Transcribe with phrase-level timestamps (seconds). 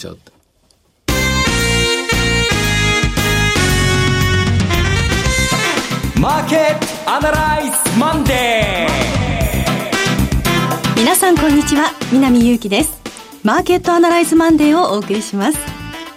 [0.00, 0.18] ちゃう。
[6.18, 11.92] マーケットアナライズマンデー皆さんこんにちは。
[12.12, 13.00] 南祐希です。
[13.42, 15.58] マーケットアナライズマンデーをお送りします。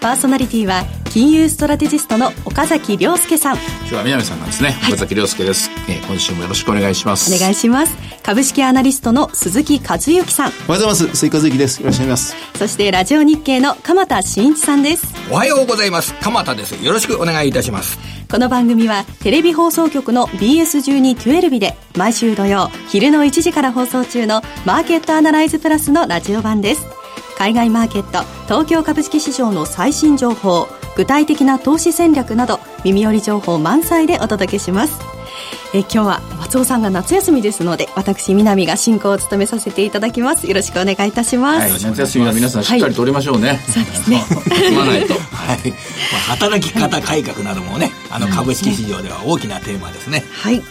[0.01, 3.57] パーソナリティは金融ストラテジストの岡崎良介さん。
[3.57, 7.31] 今日は南さんなんですね、はい、岡崎良介です、えー、今週もよろしくお願いします。
[7.31, 7.95] お願いします。
[8.23, 10.47] 株式アナリストの鈴木一之さん。
[10.47, 11.15] おはようございます。
[11.15, 11.81] 鈴木和之です。
[11.83, 12.57] よろしくお願いします。
[12.57, 15.05] そしてラジオ日経の鎌田新一さんです。
[15.29, 16.15] おはようございます。
[16.15, 16.83] 鎌田です。
[16.83, 17.99] よろしくお願いいたします。
[18.27, 26.87] この番組はテレビ放送局の BS1212 で毎週土曜昼の1時から放送中のマーケットアナライズプラスのラジオ版です。
[27.37, 35.13] 海外マーケット東京株式市場の最新情報具体的な投資戦略など耳寄り情報満載でお届けします。
[35.73, 40.47] え今日は松尾さんが夏休みですので私南が進行を務めさせていただきます。
[40.47, 44.23] よろしくお願いいたします、はい、夏休みは皆さんしっかり取りましょうね、はい、そうですね。
[44.53, 45.69] 積まないと、 はい。
[45.71, 45.77] ま
[46.17, 50.23] あ、働き方改革などもねあの株式市場では大きなテーマですね。
[50.31, 50.61] はい。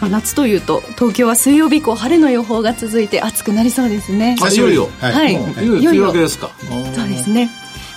[0.00, 4.36] まあ、夏というと東京は水曜日以降晴れの予報が続いて暑くなりそうですね。
[4.42, 4.90] あいよいよ。
[5.00, 6.50] はい、いよいよわけですか。
[6.94, 7.50] そうですね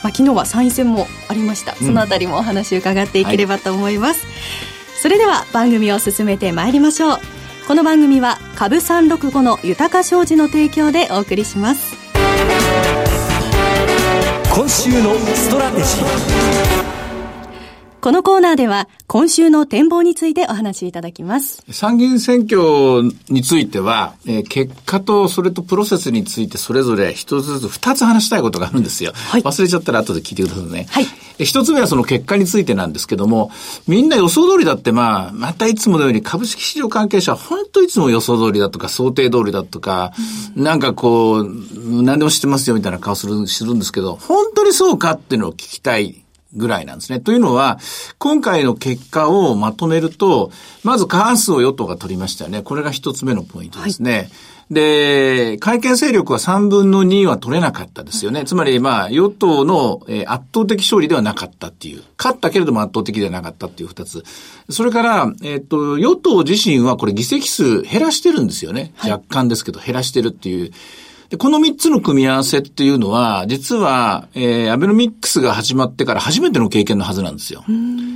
[0.04, 1.76] まあ、昨日は参院選もありました。
[1.76, 4.34] そのあたりもお話伺っていければと思います、はい、
[5.02, 7.20] それでは番組を進めてまいりましょう。
[7.66, 11.96] この番組は株365の豊か商事の提供でお送りします。
[14.54, 16.83] 今週のストラテジー
[18.04, 21.64] このコーナーでは今週の展望についてお話しいただきます。
[21.72, 29.14] 参議院選挙については、えー、結果とそれとプロセスについてそれぞれ一つずつ二つ話したいことがあるんですよ。
[29.14, 30.86] はい、忘れちゃったら後で聞いてくださいね。
[30.90, 31.06] はい。
[31.46, 33.52] 一つ目はその結果についてなんですけども、
[33.88, 40.12] みんな予想通りだってまあ、またいつものように株式市場関係者は本当いつも予想通りだとか想定通りだとか、
[40.58, 46.22] うん、なんかこう、何でも知ってますよみたいな顔する、するんですけど、本当にそうかっていうのを聞きたい
[46.56, 47.20] ぐらいなんですね。
[47.20, 47.80] というのは、
[48.18, 50.52] 今回の結果をまとめると、
[50.84, 52.62] まず過半数を与党が取りましたよね。
[52.62, 54.12] これが一つ目のポイントですね。
[54.12, 54.30] はい
[54.72, 58.46] で、会見勢力は3分の2は取れなかったですよね。
[58.46, 62.03] つまり、まあ、与党の、えー、圧倒的勝利ではなかったっていう。
[62.18, 64.24] 勝ったけれども圧倒的ではなかったっていう二つ。
[64.69, 68.94] それから、えっ、ー、と、与党自身はこれ議席数減らしてるんですよね。
[69.03, 70.72] 若干ですけど、減らしてるっていう。
[71.33, 77.63] で、この3つの組み合わせっていうのは、実は、えー、アベノミックスが始まってから初めての経験のはずなんですよ。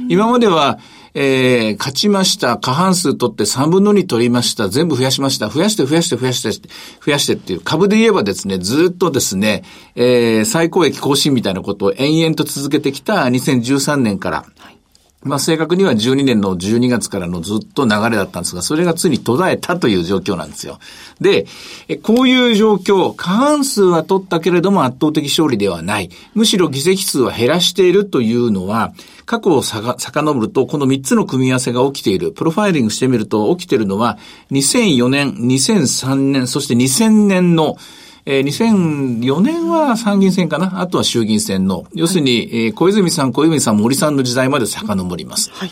[0.07, 0.77] 今までは、
[1.15, 6.69] えー、勝ちました、過半数取って3分の2取りました、全部増やしました、増やして増やして増やして、
[7.03, 9.63] 増やしてっていう、株で言えばですね、ずっとですね、
[9.95, 14.76] えー、最高益更新みたいなことを延々と続けてきた2013年から、はい
[15.23, 20.79] まあ正確には12年の12月からのずっと流れだったんですが、それがついに途絶えたという状況なんですよ。
[21.19, 21.47] で、
[22.03, 26.09] こういう状況、過半数は取ったけれども圧倒的勝利ではない。
[26.35, 28.93] むしろ議席数は減らしているというのは、
[29.25, 32.31] 過去をさか遡ると、この3つの組み合わせが起きている。
[32.31, 34.17] プロファイリングしてみると起きているのは、
[34.51, 37.75] 2004年、2003年、そして2000年の
[38.29, 40.81] えー、2004年は参議院選かな？
[40.81, 45.49] あとは衆議院選の、要するに、えー、小泉さん、小泉さん、森さんの時代まで遡ります。
[45.53, 45.71] はい、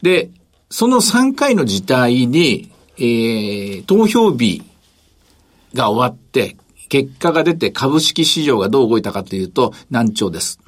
[0.00, 0.30] で、
[0.70, 4.62] その3回の時代に、えー、投票日
[5.74, 6.56] が終わって、
[6.88, 10.60] 結果が出て株式市場がどう動いたかというと、難聴です。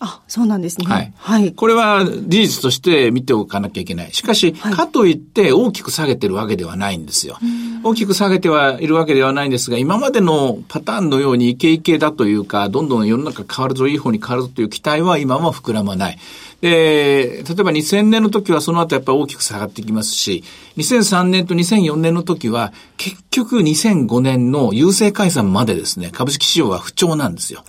[0.00, 0.86] あ、そうなんですね。
[0.86, 1.12] はい。
[1.16, 1.52] はい。
[1.52, 4.12] これは事実として見ておかなきゃいけない。
[4.12, 7.38] しかし、はい、かといって大きく下げてるわけではないんですよ。
[7.84, 16.18] 大きく下げてはいるわけではないんですが、今までのパターンのようにイケイケだというか、どんどん世の中変わるぞ、いい方に変わるぞという期待は今は膨らまない。
[16.60, 20.42] で、例えば2000年の時はその後やっぱり大きく下がってきますし、
[20.76, 27.64] 2003年と2004年の時は結局2005年の郵政解散までですね、株式市場は不調なんですよ。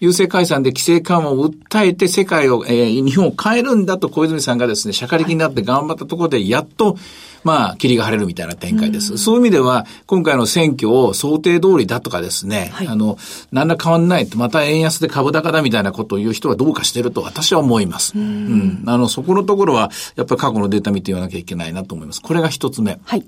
[0.00, 6.96] 郵政解散で規制緩和を訴えて世界を、えー、日本を変えるんだと小泉さんがですね、社会的になって頑張ったところで、やっと、
[7.44, 9.14] まあ、霧が晴れるみたいな展開です。
[9.14, 13.18] うそういう意味では、今回の選挙を想定通りだとかですね、はい、あの、
[13.52, 18.12] 何ら変わんないと、また円安で株高だみたいなことを言う人はどうかしてると私は思います。
[18.16, 22.22] うん,、あの、そこのところは、やっぱり過去のデータ見て言わなきゃいけないなと思います。
[22.22, 22.98] これが一つ目。
[23.04, 23.24] はい。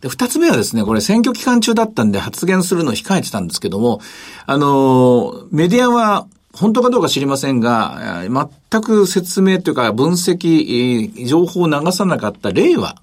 [0.00, 4.00] で、二つ目はですね、これ選挙期間中だったんで発言するのを控えてたんですけども、
[4.46, 8.24] あの、メディアは本当かどうか知りませんが、
[8.70, 12.96] 全く説明というか分析、情報を流さなかった令和。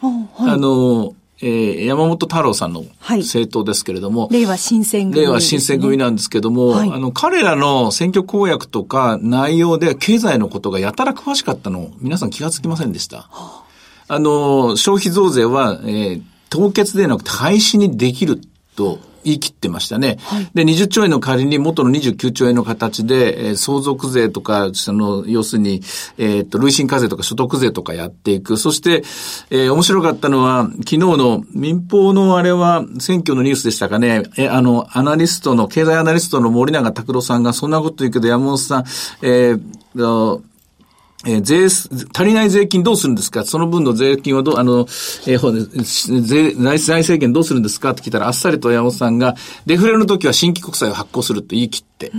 [0.00, 13.28] はい、あの、えー、山本太郎さんの政党ですけれども、はい、令和新選組、ね、令和新選組なんですけども、はい、あの、彼らの選挙公約とか内容で経済のことがやたら詳しかったの皆さん気がつきませんでした。
[14.08, 18.40] あの、消費増税は、えー、凍結でなくて廃止にできる
[18.76, 20.18] と言い切ってましたね。
[20.22, 25.82] はい、で、20兆円の仮に元の29兆円の形で、えー、相続税とか、その、要するに、
[26.18, 28.56] えっ、と、累進課税とか所得税とかやっていく。
[28.56, 29.02] そして、
[29.50, 38.84] えー、面白かったのは、昨日の民放のあれは、選挙のニュースでしたかね、えー、あの、アナリストの、経済アナリストの森永拓郎さんが、そんなこと言うけど、山本さん、
[39.22, 40.49] えー、
[41.26, 43.44] えー、税、足りない税金どうするんですか？
[43.44, 44.86] その分の税金はどう、あの、
[45.26, 47.90] えー、税、財政権どうするんですか？
[47.90, 49.34] って聞いたら、あっさりと山本さんが、
[49.66, 52.12] デフレの時は新規国債を発行すると言い切って。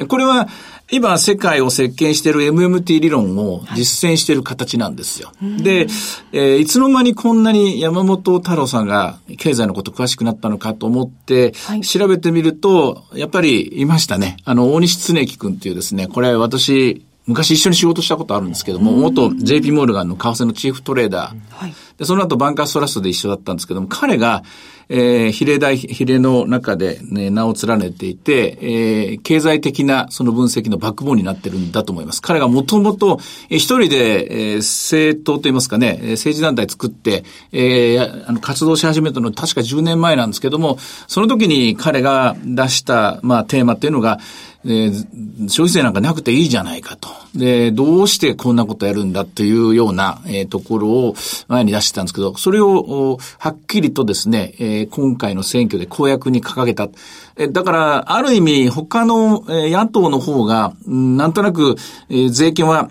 [0.00, 0.48] うん、これは、
[0.90, 5.32] 今、世界を席巻している MMT 理論を実践している形なんですよ。
[5.38, 5.86] はい、で、
[6.32, 11.52] えー、いつの間にこんなに山本太郎さんが経済のこと詳しくなったのかと思って、
[11.82, 14.38] 調べてみると、やっぱりいましたね。
[14.46, 21.36] あの、大西恒之君っていうですね、これ私、昔一緒に仕事したことあるんですけども、元 JP モルガンの為替のチーフトレーダー。
[21.50, 24.42] はい、で、その後バンカーストラストで一緒だったんですけども、彼が、
[24.88, 32.22] えー、比例大、比例の中でね、名を連ねていて、えー、経済的なその分析のバックボーンになってるんだと思います。
[32.22, 33.20] 彼がもともと、
[33.50, 44.18] 一人で、えー、政党といいますかね、政治団体作って、えー、あの、活動し始めたの確か10年前なんですけども、その時に彼が出した、まあ、テーマっていうのが、
[44.64, 44.90] で、
[45.48, 47.08] 消費税なんかなくていいじゃないかと。
[47.34, 51.14] で、どうしてこんなことやるんだというような、えー、ところを
[51.46, 56.88] 前に出してたんですけど、それを、はっきりとですね、えー、今回の選挙で公約に掲げた。
[57.36, 61.76] えー、だから、ある意味、他の、えー、野党の方が、なんとなく、
[62.08, 62.90] えー、税金は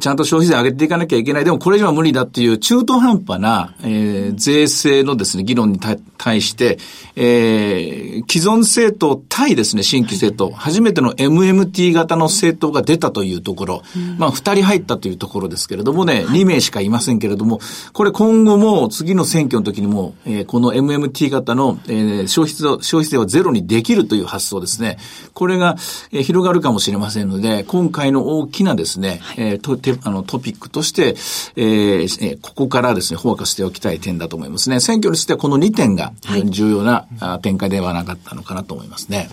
[0.00, 1.44] ちゃんと消費税上げていかなきゃいけない。
[1.44, 5.80] でもこれ以上は無理だっていう中途半端な、えー、税制のですね、議論に
[6.16, 6.78] 対して、
[7.14, 17.60] えー、既存政党対ですね、新規政党、初めての MMT 型の政党が出たというところ、うん、まあ二人入ったというところですけれどもね、二、名しかいませんけれども、
[17.92, 24.96] これ今後も次の選挙の時にも、えー、この MMT 型の、えー、消費税、消費税をゼロにできるという発想ですね。
[25.34, 25.76] これが、
[26.12, 29.60] えー、広がるかもしれませんので、今回の大きなですね、えー、
[30.02, 31.14] あのトピックとして、
[31.56, 34.80] えー、ここからですね、フォーカスしておきたい点だと思いますね。
[34.80, 36.12] 選挙についてはこの2点が
[36.46, 39.28] 重要な、はい、展開ではなかったのかなと思いますね。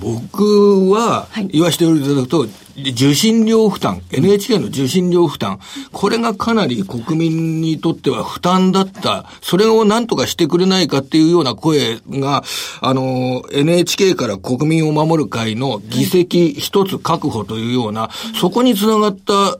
[0.00, 2.46] 僕は言わせていただくと、
[2.76, 5.60] 受信料負担、NHK の受信料負担、
[5.92, 9.26] これがかなり国民にとっては負担だった。
[9.42, 12.42] それを何とかしてくれないかっていうような声が、
[12.80, 18.08] あの、NHK から国民を守る会の議席一つ確保というような、
[18.40, 19.58] そこにつながった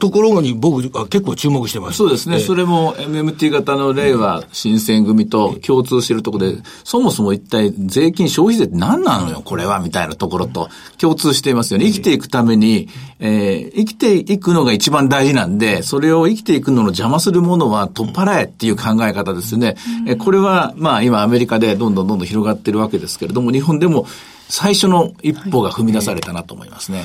[0.00, 1.98] ところに僕は結構注目してます。
[1.98, 2.40] そうですね。
[2.40, 11.86] それも MMT 型の令和新選組と共通しているところで、そもそも一体税金消費税って何なのよ、これは、みたいなところと共通していますよね。
[11.86, 12.88] 生きていくために、
[13.20, 19.76] えー、生きていくのが一番大事なんで、それを生きていくのの邪魔するものは取っ払えっていう考え方ですよね。
[20.06, 24.06] えこれは、まあ今アメリカでどんどんどんどん広がってるわけですけれども、日本でも
[24.48, 27.04] 最初の一歩が踏み出されたなと思いますね。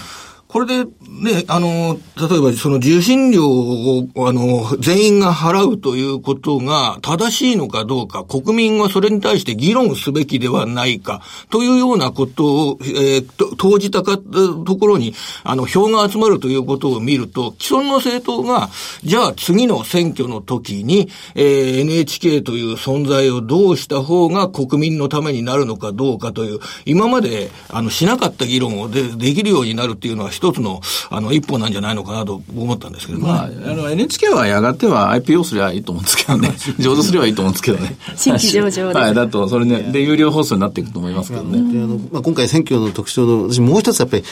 [0.49, 15.13] これで、ね、あの、例えばその受信料を、あの、全員が払うということが正しいのかどうか、国民はそれに対して議論すべきではないか、というようなことを、えー、投じたか、ところに、
[15.43, 18.71] あの、票が集まるということを見ると、既存の政党が、
[19.03, 33.25] じゃあ次の選挙の時に、えー、NHK という存在をどうした方が国民のためになるのかどうかという、今まで、あの、しなかった議論をでできるようになるっていうのは、一つの、あの、一歩なんじゃないのかなと思ったんですけどね。
[33.25, 36.55] まあ、あの、NHK はやがては IPO すればいいと思うんですけどね。
[36.79, 37.97] 上場すればいいと思うんですけどね。
[38.15, 38.99] 新規上場で。
[38.99, 41.73] はい、だと、それね、で、有料放送になっていくと思いますけどね。
[41.73, 44.23] であのまあ、今回選挙の特徴の、私もう一つやっぱり、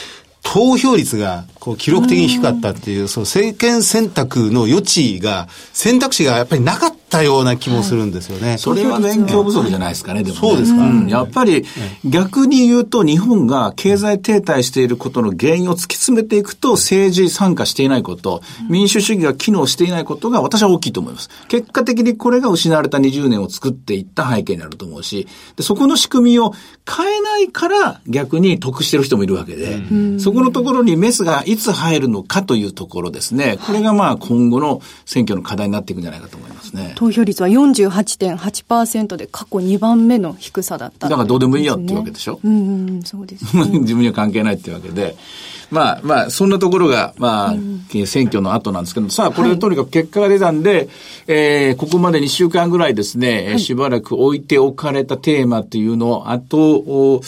[0.42, 8.50] 投票率がこう記録的に低かったっていう、その政権選択の余地が、選択肢がやっぱりなかったような気もするんですよね。
[8.50, 11.64] はい、それは勉強不足じゃないですかね、でも、ね、そうですか、うん、やっぱり、
[12.04, 21.30] 逆に言うと日本が経済停滞していることの原因を突き詰めていくと、政治参加していないこと、民主主義が機能していないことが私は大きいと思います。
[21.48, 26.52] 結果的にこれが失われた20年を作っていった背景になると思うし、でそこの仕組みを
[26.88, 29.78] 変えないから逆に得してる人もいるわけで、
[30.18, 33.58] そこのところにメスがいつ入るのかというところですね。
[33.66, 36.94] これがまあ今後の選挙の課題になっていくんじゃないかと思いますね。
[36.98, 42.40] 投票率は48.8%で過去2番目の低さだった、ね、だからどうでもいいよっていうわけでしょ？
[42.42, 45.14] うん、うん、そうです、ね、 自分には関係ないっていうわけで。
[45.70, 50.88] まあまあ、そんなところが、まあ、うん、選挙の後なんですけど、さあ、これでとにかく結果が出たんで、はい、
[51.26, 57.20] えー、ここまで2週間ぐらいですね、はい、しばらく置いておかれたテーマというのを後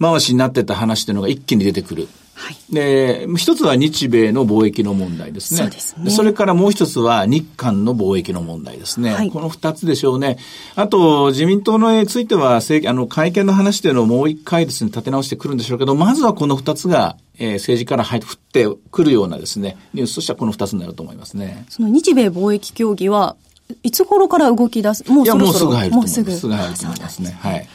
[0.00, 2.08] 回しになってた話というのが一気に出てくる。
[2.40, 5.60] はい、で、一つは日米の貿易の問題ですね。
[5.60, 6.10] そうですね。
[6.10, 9.12] それからもう一つは日韓の貿易の問題ですね。
[9.12, 10.38] はい、この二つでしょうね。
[10.76, 21.66] あと、自民党のついては、あの、会見の話でのもう一回ですね、立て直してくるんでしょうけど、まずはこの二つが、えー、政治から入ってくるようなですね、ニュースとしてはこの二つになると思いますね。
[21.68, 23.36] その日米貿易協議は、
[23.82, 25.04] いつ頃から動き出す？
[25.10, 26.20] もうそろそろもうすぐ入ると思います。
[26.22, 26.52] もうすぐ。
[26.54, 27.36] 入ると思いますね。
[27.38, 27.68] はい。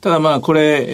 [0.00, 0.84] ただまあこれ、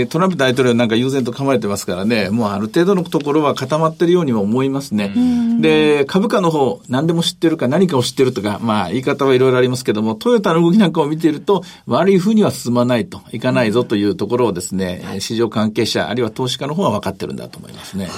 [0.00, 5.14] えー、トランプ大統領なんか悠然と構えてますからね、もうある程度のところは固まってるようにも思いますね。
[5.60, 18.08] で、株価の方、何でも知ってるか何かを知ってるとか、まあ言い方はいろいろありますけども、トヨタの動きなんかを見ていると、悪い風には進まないと、いかないぞというところをですね、市場関係者、あるいは投資家の方は分かってるんだと思いますね。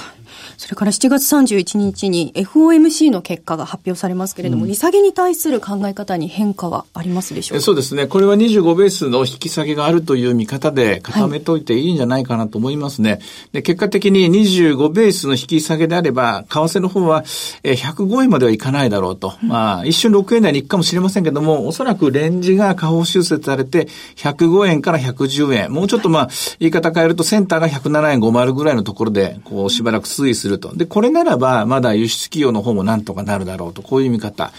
[0.57, 7.63] それから7月31日に FOMC の結果が発表されますけれども、うん、利下げに対する考え方に変化はありますでしょうか？
[7.63, 8.07] そうですね。
[8.07, 13.11] これは25ベースの引き下げがあるという見方で固めといていいんじゃないかなと思いますね。
[13.11, 13.21] はい、
[13.53, 17.23] で結果的に25ベースの引き下げであれば、為替の方は
[17.63, 19.33] 105円まではいかないだろうと。
[19.41, 25.71] うん、まあ、一瞬6円台に行くかもしれませんけども、おそらくレンジが下方修正されて、105円から110円。
[25.71, 30.75] もうちょっとまあ、言い方変えると、センターが107円50ぐらいのところで、こう、しばらく推移すると。
[30.75, 34.51] で、これならば、まだ輸出企業の方もなんとかなるだろうと、こういう見方。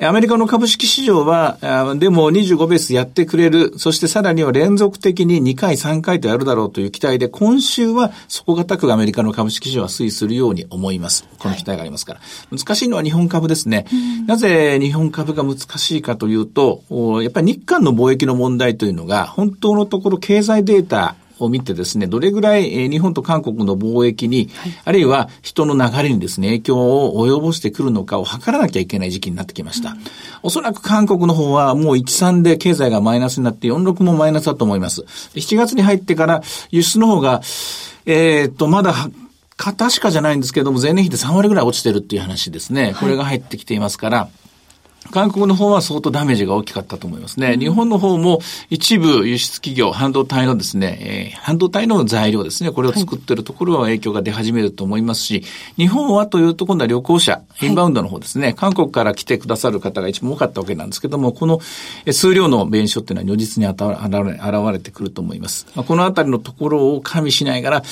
[0.00, 1.56] アメリカの株式市場は、
[1.96, 3.74] でも25ベースやってくれる。
[3.76, 11.24] そしてさらには連続的に2回、3回とやるだろうという期待で、今週は底堅くアメリカの株式市場は推移するように思います。
[11.38, 12.20] この期待がありますから。
[12.20, 13.86] はい、難しいのは日本株ですね。
[14.26, 16.82] なぜ日本株が難しいかというと、
[17.22, 29.90] やっぱり日韓の貿易の問題というのが、本当のところ経済データ、を見てですね、どれぐらい日本と韓国の貿易に、はい、あるいは人の流れにですね、影響を及ぼしてくるのかを測らなきゃいけない時期になってきました。
[29.90, 29.98] うん、
[30.42, 35.02] おそらく韓国の方はもう13で経済がマイナスになって46もマイナスだと思います。
[35.34, 37.42] 7月に入ってから輸出の方が、
[38.06, 38.94] えー、っと、まだ
[39.56, 42.94] 確かじゃないんですけども、前年比で3割ぐらい落ちてるっていう話ですね。
[42.98, 44.28] これが入ってきていますから、
[45.10, 47.56] 韓国の方は相当ダメージが大きかったと思いますね。
[47.56, 55.44] 日本の方も一部輸出企業、半導体のですね、えー、半導体の材料ですね、これを作っているところは影響が出始めると思いますし、
[55.76, 61.60] 日本はというと今度は旅行者、インバウンドの方ですね、はい、韓国から来てくださる方が一番多かったわけなんですけども、この
[62.10, 65.66] 数量の弁償っていうのは如実に現れてくると思います。
[65.74, 67.82] まあ、このあたりのところを加味しながら、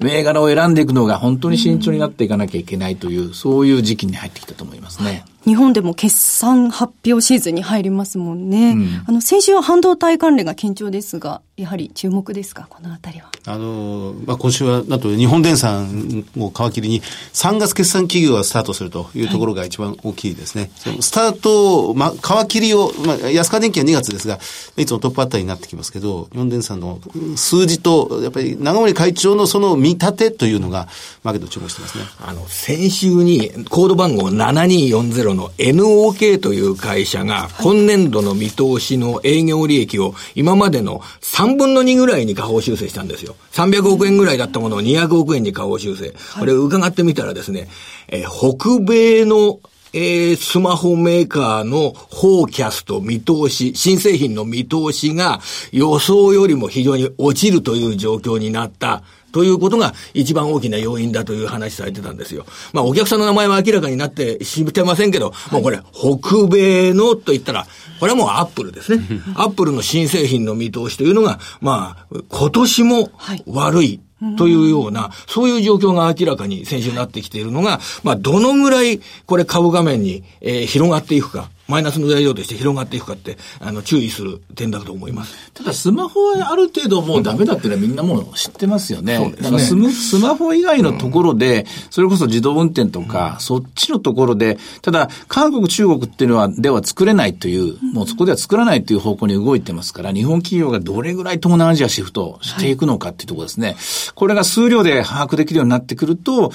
[0.00, 5.24] 銘柄を選んでいくのが本当に慎重になっていかなきゃいけないという、そういう時期に入ってきたと思いますね。
[5.46, 8.72] 日本でも決算発表シーズンに入りますもんね。
[8.72, 13.30] うん、あの、先週は半導体関連が堅調ですが、やはり注目ですか、このあたりは。
[13.46, 20.70] あの、まあ、今週は、なんと日本電産を皮切りに、3月決算企業がスタートするというところが一番大きいですね。
[20.84, 24.38] はい、スタート、まあ、皮切りを、まあ、安川電機は2月ですが、
[24.76, 27.00] いつもトップバッターになってきますけど、日本電産の
[27.36, 30.88] 数字と、やっぱり長森会長のその見立てというのが、
[31.22, 32.04] マーケット注目してますね。
[32.20, 43.36] あの、先週にコード番号7240の NOK という会社が、今年度の見通しの営業利益を今までの3 3分の2ぐらいに下方修正したんですよ。
[43.52, 46.14] 300億円ぐらいだったものを200億円に下方修正。
[46.38, 47.68] これ伺ってみたらですね、
[48.08, 49.60] えー、北米の
[49.92, 55.40] えー、スマホメーカーのフォーキャスト見通し、新製品の見通しが
[55.72, 59.02] 予想よりも非常に落ちるという状況になった。
[59.32, 62.46] ということが一番大きな要因だという話されてたんですよ。
[62.72, 67.66] まあお客さんの名前は明らかになって知ってませんけど、もうこれ北米のと言ったら、
[68.00, 69.04] これはもうアップルですね。
[69.34, 73.10] アップルの新製品の見通しというのが、まあ今年も
[73.46, 74.00] 悪い。
[74.38, 81.50] というような、そういう状況が明らかに先週なってきているのが、まあ、どのぐらい、これ株画面に、えー、広がっていくか。
[81.68, 85.50] マイナスの材料として広がっていくかって、あの、注意する点だと思います。
[85.52, 89.16] ただ、スマホはある程度もうダメだっていうのはみんなもう知ってますよね。
[89.16, 89.58] そうですね。
[89.58, 103.68] スマスマホ以外のところで、それこそ自動運転とか、うん、そっちのところで、ただ、韓国、中国っていうのは、では作れないという、もうそこでは作らないという方向に動いてますから、日本企業がどれぐらい東南アジアシフトしていくのかっていうところですね。
[103.68, 103.76] はい、
[104.14, 106.52] これが数量で把握できるようになってくると、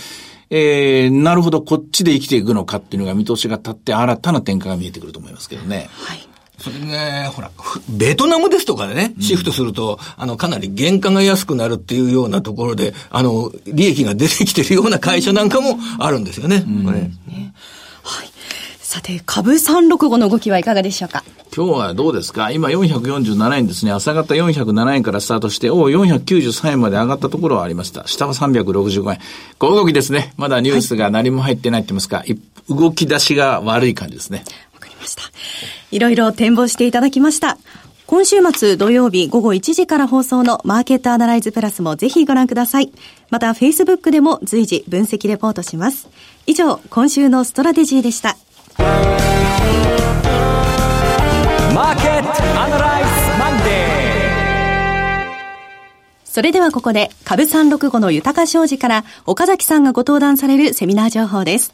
[0.53, 5.89] えー、なるほど、こっちで生きていくのかっていうのが見通しが立って新たな展開が見えてくると思いますけどね。
[5.93, 6.27] はい。
[6.59, 7.49] それね、ほら、
[7.89, 16.57] ベトナムですとかでね、シフトすると、うん、あの、かなり原価が安くなるっていうようなところで、あの、利益が出てきてるような会社なんかもあるんですよね。
[16.67, 16.99] うん、これ。
[16.99, 17.53] ね
[18.03, 18.29] はい。
[18.79, 21.23] さて、株365の動きはいかがでしょうか？
[21.53, 22.49] 今日はどうですか？
[22.51, 23.91] 今447円ですね。
[23.91, 28.07] 朝方407円からスタートして、お493円まで上がったところはありました。
[28.07, 29.19] 下は365円。
[29.59, 30.33] 小動きですね。
[30.37, 32.39] まだニュースが何も入ってないって言いますか、はい、
[32.69, 34.45] 動き出しが悪い感じですね。
[34.73, 35.23] わかりました。
[35.91, 37.57] いろいろ展望していただきました。
[38.07, 42.91] 今週末土曜日午後1時から放送のマーケットアナライズプラスもぜひご覧ください。
[43.29, 46.09] また、Facebook でも随時分析レポートします。
[46.45, 48.37] 以上、今週のストラテジーでした。
[51.81, 53.09] マーケットアナライズ
[53.39, 61.73] マンデーそれではここで株365の豊商事から岡崎さんがご登壇されるセミナー情報です。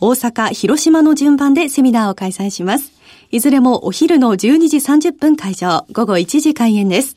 [0.00, 2.92] 大阪、広島の順番でセミナーを開催します。
[3.30, 7.16] いずれもお昼の12時30分会場、午後1時開演です。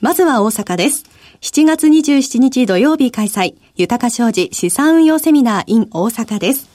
[0.00, 1.02] まずは大阪です。
[1.40, 6.68] 7月27日土曜日開催、豊か商事資産運用セミナー in 大阪です。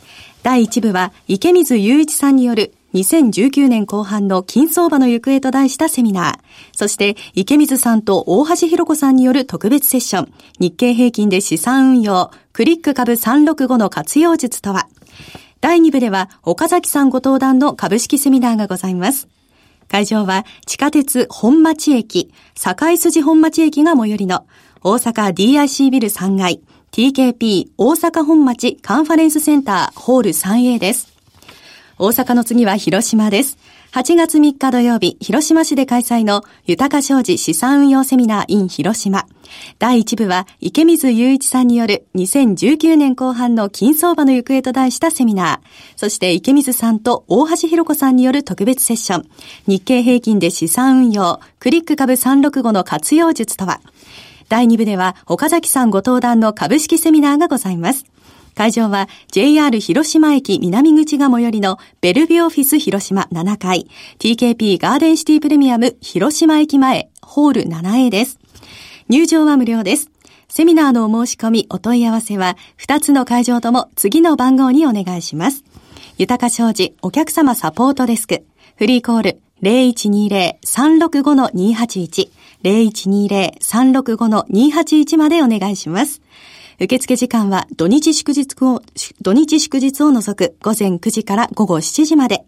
[0.43, 6.39] 第1部は池水雄一さんによる2019年後半の金相場の行方と題したセミナー。
[6.73, 10.33] そして池水さんと大橋弘子さんによる特別セッション。
[10.59, 12.31] 日経平均で資産運用。
[12.53, 14.89] クリック株365の活用術とは
[15.61, 19.27] 第2部では岡崎さんご登壇の株式セミナーがございます。
[19.87, 24.45] 会場は地下鉄本町駅、境筋本町駅が最寄りの
[24.83, 31.10] 大阪 DIC ビル3階 TKP 大阪本町カンファレンスセンターホール 3A です。
[32.03, 33.59] 大阪の次は広島です。
[33.91, 39.27] 8月3日土曜日、広島市で開催の豊か商事資産運用セミナー in 広島。
[39.77, 45.67] 第1部は池水雄一さんによる2019年後半の金相場の行方と題したセミナー。
[45.95, 49.29] そして池水さんと大橋弘子さんによる特別セッション。
[49.67, 53.79] 日経平均で資産運用、クリック株365の活用術とは。
[54.49, 58.05] 第2部では岡崎さんご登壇の株式セミナーがございます。
[58.55, 63.87] 会場は JR 広島駅南口が最寄りのベルビオフィス広島7階
[64.19, 68.39] TKP ガーデンシティプレミアム広島駅前ホール 7A です。
[69.09, 70.09] 入場は無料です。
[70.47, 75.63] セミナーのお申し込み、お問い合わせは2つの会場とも次の番号にお願いします。
[76.17, 78.43] 豊か商事お客様サポートデスク
[78.75, 82.29] フリーコール0120-365-281
[82.63, 86.21] 0120-365-281までお願いします。
[86.83, 88.81] 受付時間は土日祝日を、
[89.21, 92.43] 土日祝日を除く午前9時から午後7時まで。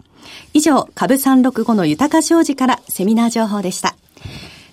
[0.53, 3.95] 以上、株365の豊か商事からセミナー情報でした。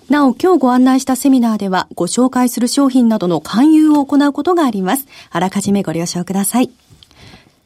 [0.09, 5.05] なお、今日ご案内したセミナーでは、ご紹介する商品などの勧誘を行うことがあります。
[5.29, 6.71] あらかじめご了承ください。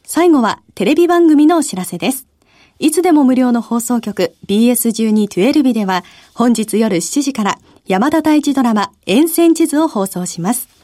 [0.04, 2.28] 最後は、テレビ番組のお知らせです。
[2.78, 6.04] いつでも無料の放送局 BS1212 では、
[6.34, 10.75] 本日夜7時から山田大地ドラマ、沿線地図を放送します。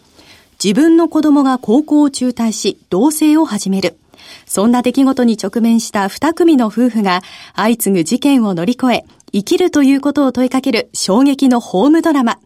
[0.64, 3.98] 自分の子供が高校を中退し、同棲を始める。
[4.46, 7.24] そんな出来事に直面した二組の夫婦が
[7.56, 12.38] 相次ぐ事件を乗り越え、生きるということを問いかける衝撃のホームドラマ。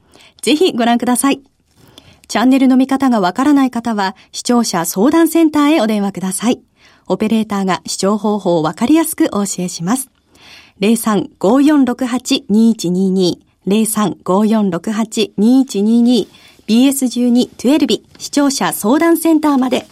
[0.41, 1.41] ぜひご覧ください。
[2.27, 6.61] チャンネルの見方がわからない方は、視聴者相談センターへお電話ください。
[7.07, 10.09] オペレーターが視聴方法をわかりやすくお教えします。
[10.79, 16.27] 03-5468-2122 03-5468-2122
[16.67, 19.85] BS12-12 視聴者相談センターまで。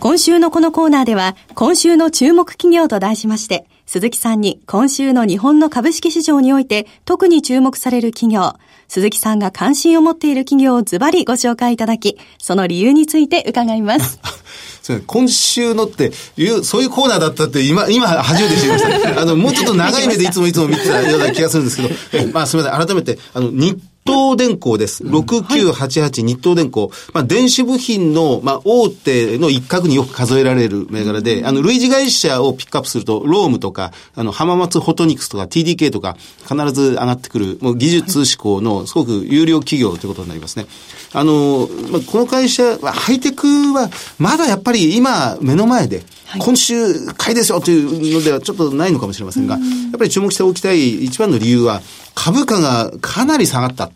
[0.00, 8.54] 今週のこのコーナーでは、今週の注目企業と題しまして、鈴木さんに今週の日本の株式市場において特に注目される企業、
[8.88, 14.20] 鈴木さんが関心を持っている企業をズバリご紹介いただき、その理由について伺います。
[15.06, 19.20] 今週のっていう、そういうコーナーだったって今、今初めて知りました。
[19.20, 22.86] あの、もうちょっと長い目でいつもいつも見てたような気がするんですけど、まあすみません。
[22.86, 25.02] 改めて、あの、日東電工です。
[25.04, 26.90] 6988日東電工。
[27.14, 40.66] まあ、電子部品の、まあ、大手の一角によく数えられる銘柄で、あの、類似会社をピックアップすると、ロームとか、あの、浜松フォトニクスとか TDK とか、必ず上がってくる、もう技術志向のすごく有料企業ということになりますね。
[41.14, 43.88] あの、まあ、この会社は、ハイテクは、
[44.18, 46.04] まだやっぱり今、目の前で、
[46.38, 49.60] 今週買いですよというのではちょっとないのかもしれませんが、や
[49.94, 51.80] っぱり注目しておきたい一番の理由は、
[52.14, 53.90] 株価がかなり下がった。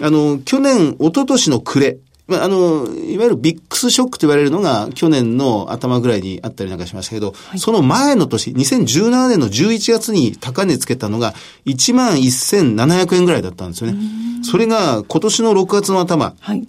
[0.00, 1.96] あの、去年、一昨年の暮れ、
[2.26, 11.34] まあ、あの、いわゆるビックスショックと言われるのが去年の頭ぐらいにあったりなんかしましたけど、はい、その前の年、2017年の11月に高値つけたのが
[11.66, 13.98] 1万1700円ぐらいだったんですよね。
[14.42, 16.66] それが今年の6月の頭、はい、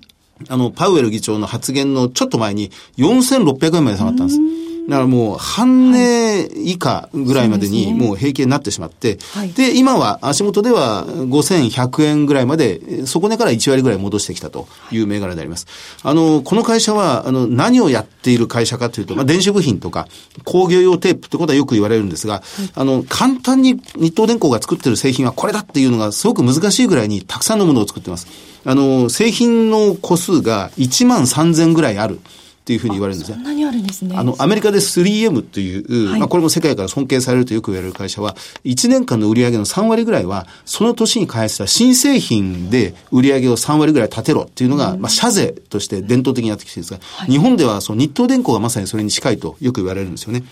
[0.47, 4.39] あの、パウエル議長の発言のちょっと前に4600円まで下がったんです。
[4.87, 15.67] だからもう半値以下ぐらいまでにもう平均になってしまって、はい、で、今は足元では5100円ぐらいまで、底値から1割ぐらい戻してきたという銘柄であります。
[16.03, 20.07] あの、この会社は、あの、何をやっている会社かというと、まあ、電子部品とか
[20.45, 28.27] 工業用テープってことはよく言われるんですが、はい、あの、簡単に日東電工が作ってる製品はこれだっていうのがすごく難しいぐらいにたくさんのものを作ってます。
[28.63, 32.21] あの、製品の個数が1万3000ぐらいある。
[32.67, 33.35] っっていうふうに言われるんですね。
[33.35, 34.17] そんなにあるんですね。
[34.17, 50.43] あの、アメリカで 3M という、はい、まあこれも世界から尊敬されるとよく言われる会社は、1年間の売上の3割ぐらいは、その年に開発した新製品で売上を3割ぐらい立てろっていうのが、うん、まあ社税として伝統的になってきてるんですが、はい、日本ではその日東電工がまさにそれに近いとよく言われるんですよね。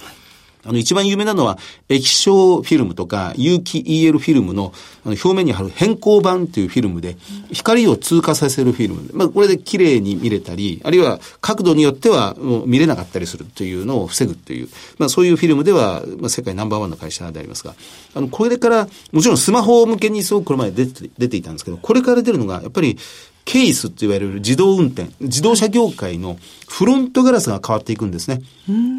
[0.66, 1.58] あの、一番有名なのは、
[1.90, 4.74] 液晶フィルムとか、有機 EL フィルムの
[5.06, 7.18] あの表面に貼る変更板というフィルムで、
[7.52, 9.10] 光を通過させるフィルム。
[9.14, 17.76] まあ、これで綺麗に見れたり、あるいは角度によってはもう見れなかったりするというのを防ぐという、まあ、そういうフィルムでは、まあ、世界ナンバーワンの会社でありますが、
[18.16, 22.98] あの、これから、もちろんスマホ向けにすごくこれまで出て出ていたんですけど、これから出るのが、やっぱり、
[23.46, 28.42] ケースって言われる自動運転、自動車業界のフロントガラスが変わっていくんですね。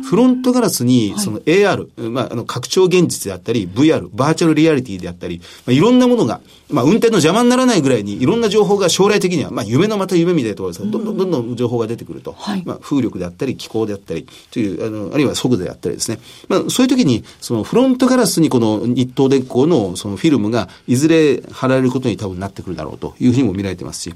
[0.08, 12.32] フロントガラスに、その AR、はい、まあ、あの、拡張現実であったり、VR、バーチャルリアリティであったり、まあ、いろんなものが、まあ、運転の邪魔にならないぐらいに、いろんな情報が将来的には、まあ、夢のまた夢みたいなところですが、どんどんどんどん情報が出てくると。
[12.38, 16.20] はい、まあ、風力であったり、気候であったり、という、あの、あるいは速度であったりですね。
[16.48, 24.14] まあ、そういう時に、そのフロントガラスにこの日東電工のそのフィルムが、いずれ貼られることに多分なってくるだろうというふうにも見られてますし、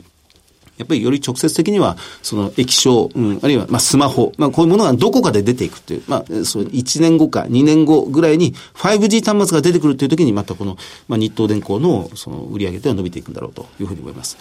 [0.81, 14.39] やっぱりより直接的には、その液晶、うん、あるいは、まあ、スマホ、まあ、こういうものがどこかで出ていくという、まあ、そう、1年後か2年後ぐらいに 5G 端末が出てくるという時に、またこの、まあ、日東電工の、その、売上では伸びていくんだろうというふうに思います。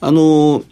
[0.00, 0.62] あの、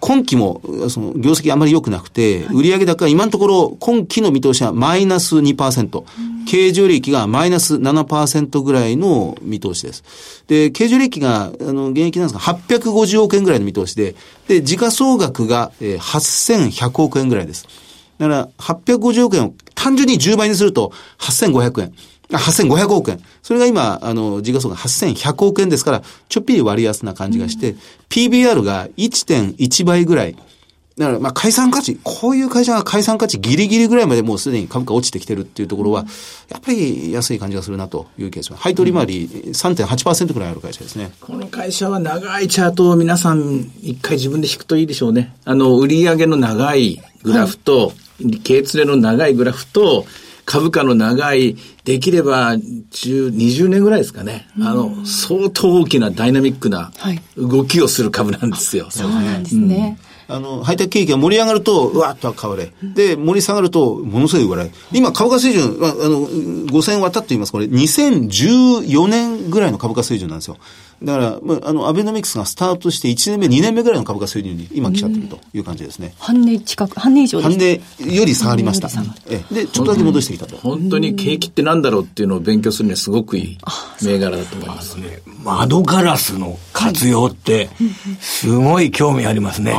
[0.00, 6.04] 今期も、その、業績あまり良くなくて、売上高今のところ、今期の見通しはマイナス2%、
[6.46, 10.44] 経常利益がマイナス7%ぐらいの見通しです。
[10.46, 14.14] で、経常利益が、あの、現役なんですが、850億円ぐらいの見通しで、
[14.48, 17.66] で、時価総額が、えー、8100億円ぐらいです。
[18.18, 21.94] だから、850億円を単純に10倍にすると、8500円。
[22.32, 23.20] あ、8500億円。
[23.42, 30.36] それが今、あの、時価総額8100億円ですから、ちょっぴり割安な感じがして、うん、PBR が1.1倍ぐらい
[30.96, 36.04] だから、まあ、解散価値、こういう会社が解散価値ギリギリぐらいまでもうすでに株価落ちてきてるっていうところは、
[36.48, 41.12] やっぱり安い感じがするなというケースは、配当利回り3.8%ぐらいある会社ですね。
[41.20, 45.34] この会社は長いチャートを皆さん一回自分で引くといいでしょうね。
[45.44, 50.04] あの、売上の長いグラフと、はい、経連れの長いグラフと、
[50.44, 54.48] 株価の長い、できれば10、20年ぐらいですかね。
[54.60, 56.92] あの、相当大きなダイナミックな
[57.36, 58.88] 動きをする株なんですよ。
[58.90, 59.96] そうなんですね。
[60.04, 62.72] うんあの、ハイテク景気が盛り上がると、うわっと買われ。
[62.82, 64.70] で、盛り下がると、ものすごい売られ。
[64.92, 67.52] 今、株価水準、あの、5000円渡って言います。
[67.52, 70.56] これ、2014年ぐらいの株価水準なんですよ。
[71.02, 76.14] だから、まあ、あの、アベノミクスがスタートして1年目、2年目ぐらいの株価水準に今来ちゃってるという感じですね。
[76.18, 78.90] 半値近く、半値以上半値より下がりました。
[79.28, 80.56] えで、ちょっとだけ戻してきたと。
[80.58, 83.58] 本当に景気ってなんだろうっていうのを勉強するにはすごくいい
[84.02, 85.20] 銘柄だと思いますね。
[85.42, 87.70] 窓ガラスの活用って、
[88.20, 89.74] すごい興味ありますね。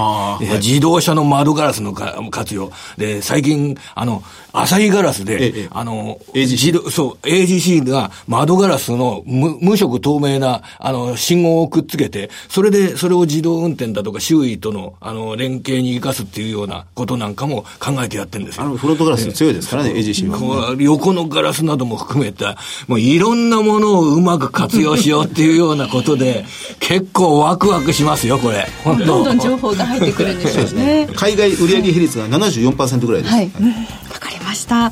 [0.57, 2.71] 自動車の窓ガラスの活用。
[2.97, 6.89] で、最近、あの、アサヒガラスで、ええ、あの、AGC。
[6.89, 18.63] そう、AGC が窓ガラスの無無色透明な、あの、信号をくっつけて、それで、それを自動運転だとか周囲との、あの、連携に生かすっていうようなことなんかも考えてやってるんですよ。
[18.63, 20.75] あの、フロントガラス強いですからね、AGC は。
[20.79, 26.45] 横のガラスなども含めた、もういろんなものをうまく活用しようっていうようなことで、
[26.79, 28.67] 結構ワクワクしますよ、これ。
[29.05, 31.07] どんどん情報が入ってくるんでしょうね。
[31.15, 33.33] 海外売上比率が74%ぐらいです。
[33.33, 33.45] はい。
[33.45, 34.91] わ、かりました。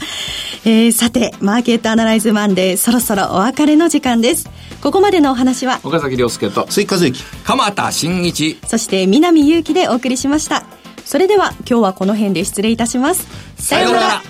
[0.65, 4.49] えー、さて、マーケットアナライズマンデー、そろそろお別れの時間です。
[4.81, 7.11] ここまでのお話は、岡崎亮介と、追加税
[7.43, 10.63] 鎌田新一、そして南祐希でお送りしました。
[11.03, 13.27] それでは、今日はこの辺で失礼いたします。
[13.57, 14.21] さようなら。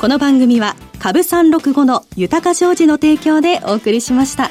[0.00, 4.50] この番組は、株365の豊か商事の提供でお送りしました。